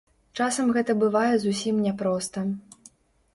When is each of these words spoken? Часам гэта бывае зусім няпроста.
Часам 0.43 0.71
гэта 0.77 0.95
бывае 1.03 1.29
зусім 1.43 1.75
няпроста. 1.89 2.45